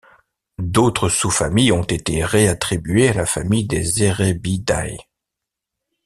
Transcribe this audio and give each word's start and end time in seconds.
D'autres 0.57 1.09
sous-familles 1.09 1.71
ont 1.71 1.83
été 1.83 2.25
réattribuées 2.25 3.09
à 3.09 3.13
la 3.13 3.27
famille 3.27 3.67
des 3.67 4.01
Erebidae. 4.01 4.97